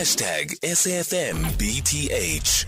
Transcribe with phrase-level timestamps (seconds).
[0.00, 2.64] Hashtag SAFMBTH.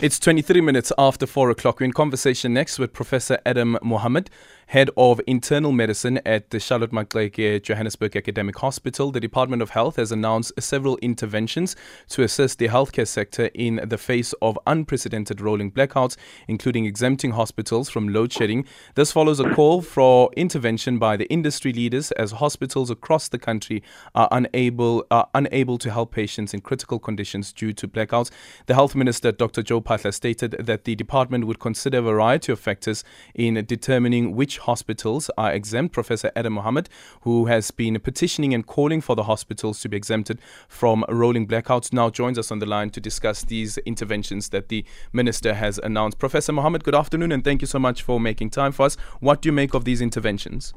[0.00, 1.78] It's 23 minutes after 4 o'clock.
[1.78, 4.30] We're in conversation next with Professor Adam Mohammed,
[4.74, 9.12] Head of Internal Medicine at the Charlotte Maxeke Johannesburg Academic Hospital.
[9.12, 11.76] The Department of Health has announced several interventions
[12.08, 16.16] to assist the healthcare sector in the face of unprecedented rolling blackouts,
[16.48, 18.66] including exempting hospitals from load shedding.
[18.96, 23.80] This follows a call for intervention by the industry leaders as hospitals across the country
[24.16, 28.32] are unable, are unable to help patients in critical conditions due to blackouts.
[28.66, 29.62] The Health Minister, Dr.
[29.62, 33.04] Joe Phaahla, stated that the department would consider a variety of factors
[33.36, 35.94] in determining which hospitals are exempt.
[35.94, 36.88] Professor Adam Mohammed,
[37.22, 41.92] who has been petitioning and calling for the hospitals to be exempted from rolling blackouts,
[41.92, 46.18] now joins us on the line to discuss these interventions that the minister has announced.
[46.18, 48.96] Professor Mohammed, good afternoon, and thank you so much for making time for us.
[49.20, 50.74] What do you make of these interventions?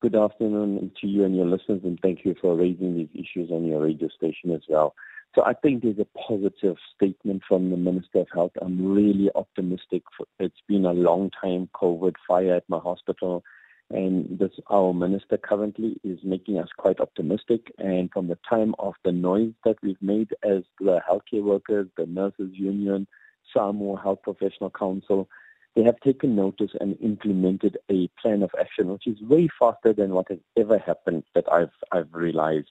[0.00, 3.66] Good afternoon to you and your listeners, and thank you for raising these issues on
[3.66, 4.94] your radio station as well.
[5.34, 8.52] So I think there's a positive statement from the Minister of Health.
[8.60, 10.02] I'm really optimistic.
[10.38, 13.44] It's been a long time COVID fire at my hospital,
[13.90, 17.72] and this our minister currently is making us quite optimistic.
[17.78, 22.06] And from the time of the noise that we've made as the healthcare workers, the
[22.06, 23.06] nurses union,
[23.54, 25.28] SAMWU Health Professional Council,
[25.76, 30.10] they have taken notice and implemented a plan of action, which is way faster than
[30.10, 32.70] what has ever happened that I've I've realized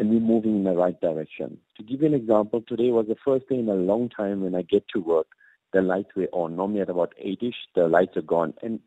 [0.00, 1.58] and we're moving in the right direction.
[1.76, 4.54] To give you an example, today was the first day in a long time when
[4.54, 5.26] I get to work,
[5.74, 6.56] the lights were on.
[6.56, 8.54] Normally at about 8ish, the lights are gone.
[8.62, 8.80] And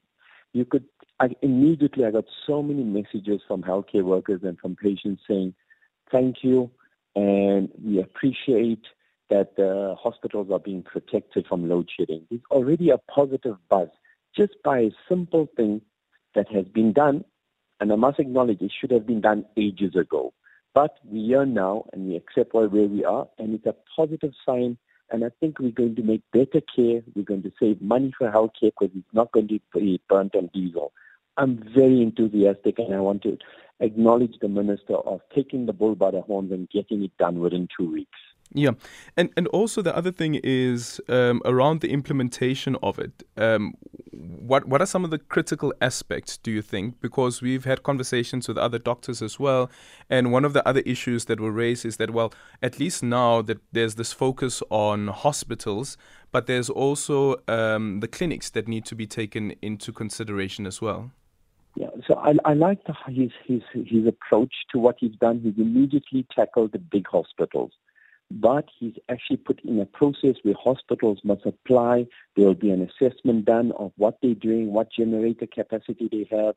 [0.54, 0.86] you could,
[1.20, 5.54] I, immediately I got so many messages from healthcare workers and from patients saying,
[6.12, 6.72] thank you,
[7.16, 8.84] and we appreciate
[9.30, 12.26] that the hospitals are being protected from load shedding.
[12.32, 13.90] It's already a positive buzz
[14.36, 15.82] just by a simple thing
[16.34, 17.24] that has been done,
[17.80, 20.34] and I must acknowledge it should have been done ages ago.
[20.74, 24.78] But we are now, and we accept where we are, and it's a positive sign.
[25.12, 27.02] And I think we're going to make better care.
[27.16, 30.50] We're going to save money for healthcare because it's not going to be burnt on
[30.54, 30.92] diesel.
[31.38, 33.38] I'm very enthusiastic, and I want to
[33.80, 37.68] acknowledge the minister of taking the bull by the horns and getting it done within
[37.78, 38.20] two weeks.
[38.56, 38.72] Yeah,
[39.18, 43.24] and and also the other thing is um, around the implementation of it.
[43.36, 43.74] Um,
[44.12, 47.02] what what are some of the critical aspects do you think?
[47.02, 49.72] Because we've had conversations with other doctors as well,
[50.08, 52.32] and one of the other issues that were raised is that well,
[52.62, 55.98] at least now that there's this focus on hospitals,
[56.32, 61.10] but there's also um, the clinics that need to be taken into consideration as well.
[61.76, 65.40] Yeah, so I, I like the, his his his approach to what he's done.
[65.40, 67.72] He's immediately tackled the big hospitals
[68.42, 72.08] but he's actually put in a process where hospitals must apply.
[72.36, 76.56] There will be an assessment done of what they're doing, what generator capacity they have.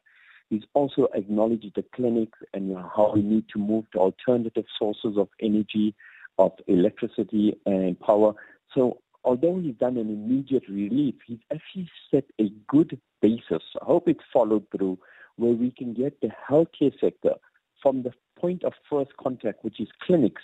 [0.48, 5.28] He's also acknowledged the clinics and how we need to move to alternative sources of
[5.40, 5.94] energy,
[6.38, 8.32] of electricity and power.
[8.74, 13.62] So although he's done an immediate relief, he's actually set a good basis.
[13.82, 14.98] I hope it's followed through
[15.36, 17.34] where we can get the healthcare sector
[17.82, 20.42] from the point of first contact, which is clinics,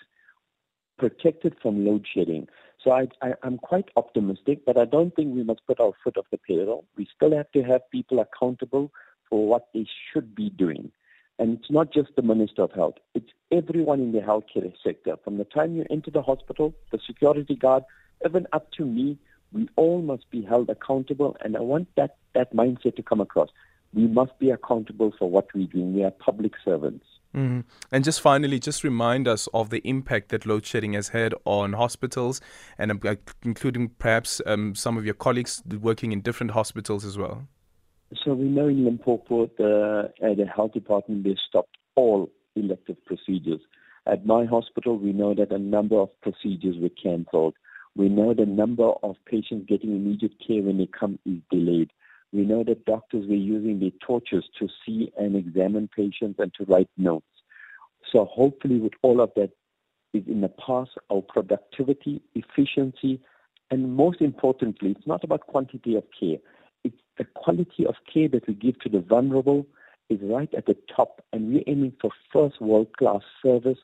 [1.02, 2.46] protected from load shedding.
[2.82, 3.08] So I,
[3.42, 6.84] I'm quite optimistic, but I don't think we must put our foot off the pedal.
[6.96, 8.92] We still have to have people accountable
[9.28, 10.92] for what they should be doing.
[11.40, 15.16] And it's not just the Minister of Health, it's everyone in the healthcare sector.
[15.24, 17.82] From the time you enter the hospital, the security guard,
[18.24, 19.18] even up to me,
[19.52, 21.36] we all must be held accountable.
[21.40, 23.48] And I want that, that mindset to come across.
[23.92, 25.94] We must be accountable for what we're doing.
[25.94, 27.06] We are public servants.
[27.34, 27.64] Mm.
[27.90, 31.72] And just finally, just remind us of the impact that load shedding has had on
[31.72, 32.40] hospitals,
[32.78, 33.00] and um,
[33.42, 37.48] including perhaps um, some of your colleagues working in different hospitals as well.
[38.24, 43.60] So we know in Limpopo, the, uh, the health department they stopped all elective procedures.
[44.06, 47.54] At my hospital, we know that a number of procedures were cancelled.
[47.96, 51.90] We know the number of patients getting immediate care when they come is delayed.
[52.32, 56.64] We know that doctors were using the torches to see and examine patients and to
[56.64, 57.26] write notes.
[58.10, 59.50] So hopefully with all of that
[60.12, 63.20] is in the past, our productivity, efficiency,
[63.70, 66.38] and most importantly, it's not about quantity of care.
[66.84, 69.66] It's the quality of care that we give to the vulnerable
[70.10, 73.78] is right at the top, and we're aiming for first world-class service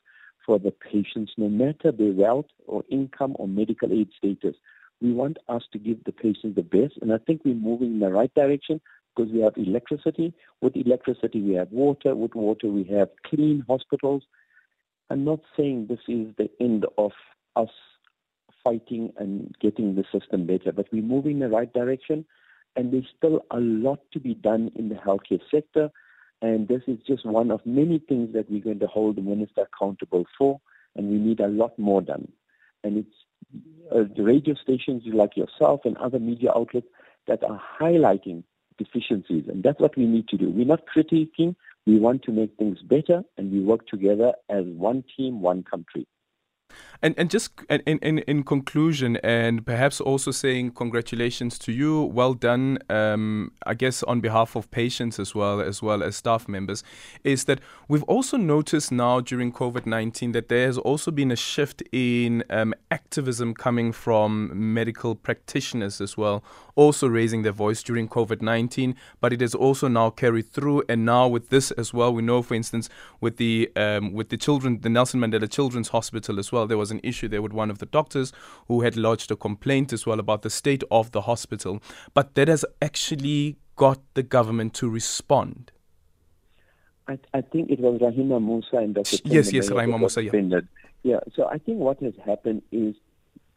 [0.45, 4.55] for the patients, no matter their wealth or income or medical aid status.
[5.01, 7.99] We want us to give the patient the best, and I think we're moving in
[7.99, 8.81] the right direction
[9.15, 10.33] because we have electricity.
[10.61, 12.15] With electricity, we have water.
[12.15, 14.23] With water, we have clean hospitals.
[15.09, 17.11] I'm not saying this is the end of
[17.55, 17.69] us
[18.63, 22.25] fighting and getting the system better, but we're moving in the right direction,
[22.75, 25.89] and there's still a lot to be done in the healthcare sector.
[26.41, 29.67] And this is just one of many things that we're going to hold the minister
[29.73, 30.59] accountable for.
[30.95, 32.31] and we need a lot more done.
[32.83, 33.15] And it's
[33.91, 36.87] uh, the radio stations like yourself and other media outlets
[37.27, 38.43] that are highlighting
[38.77, 40.49] deficiencies, and that's what we need to do.
[40.49, 41.55] We're not critiquing,
[41.85, 46.07] we want to make things better, and we work together as one team, one country.
[47.01, 52.33] And and just in, in in conclusion, and perhaps also saying congratulations to you, well
[52.33, 52.77] done.
[52.89, 56.83] Um, I guess on behalf of patients as well as well as staff members,
[57.23, 61.37] is that we've also noticed now during COVID nineteen that there has also been a
[61.37, 66.43] shift in um, activism coming from medical practitioners as well,
[66.75, 68.93] also raising their voice during COVID nineteen.
[69.21, 72.41] But it has also now carried through, and now with this as well, we know,
[72.41, 72.89] for instance,
[73.21, 76.91] with the um, with the children, the Nelson Mandela Children's Hospital as well, there was
[76.91, 78.31] an issue there with one of the doctors
[78.67, 81.81] who had lodged a complaint as well about the state of the hospital.
[82.13, 85.71] But that has actually got the government to respond.
[87.07, 89.17] I, I think it was Rahima Moosa and Dr.
[89.25, 90.23] Yes, yes, Rahima Moosa.
[90.23, 90.59] Yeah.
[91.03, 92.95] yeah, so I think what has happened is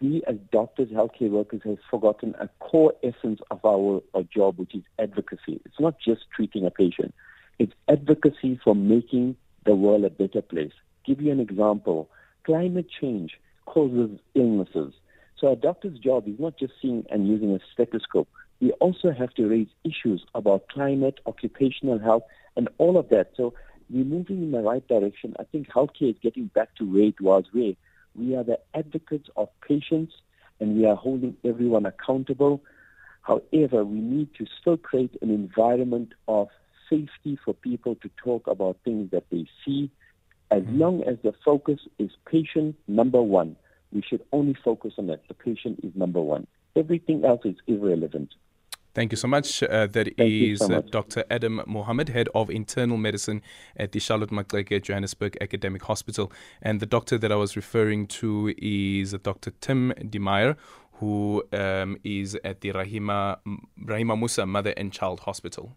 [0.00, 4.75] we as doctors, healthcare workers, have forgotten a core essence of our, our job, which
[4.75, 5.61] is advocacy.
[5.64, 7.14] It's not just treating a patient.
[7.59, 10.73] It's advocacy for making the world a better place.
[11.05, 12.11] Give you an example
[12.44, 14.94] climate change causes illnesses.
[15.38, 18.28] So a doctor's job is not just seeing and using a stethoscope.
[18.60, 22.22] We also have to raise issues about climate, occupational health,
[22.56, 23.32] and all of that.
[23.36, 23.54] So
[23.90, 25.34] we're moving in the right direction.
[25.40, 27.72] I think healthcare is getting back to where it was, where
[28.14, 30.14] we are the advocates of patients
[30.60, 32.62] and we are holding everyone accountable.
[33.22, 36.48] However, we need to still create an environment of
[36.88, 39.90] safety for people to talk about things that they see,
[40.52, 40.78] as mm-hmm.
[40.78, 43.56] long as the focus is patient number one,
[43.90, 45.26] we should only focus on that.
[45.28, 46.46] The patient is number one.
[46.76, 48.34] Everything else is irrelevant.
[48.94, 49.62] Thank you so much.
[49.62, 51.25] Uh, that Thank is so uh, Dr.
[51.31, 53.40] Adam Mohammed, Head of Internal Medicine
[53.75, 56.31] at the Charlotte Maxeke Johannesburg Academic Hospital.
[56.60, 59.52] And the doctor that I was referring to is Dr.
[59.62, 60.56] Tim De Maayer,
[60.94, 63.38] who um, is at the Rahima,
[63.82, 65.75] Rahima Moosa Mother and Child Hospital.